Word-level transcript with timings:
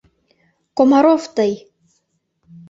Комаров 0.77 1.23
тый!.. 1.35 1.53